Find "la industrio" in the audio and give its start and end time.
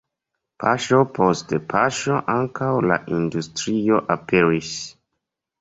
2.93-4.01